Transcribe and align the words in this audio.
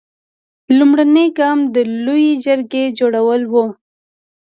لومړنی 0.77 1.27
ګام 1.39 1.59
د 1.75 1.77
لویې 2.05 2.33
جرګې 2.45 2.83
جوړول 2.97 3.41
و. 3.51 3.53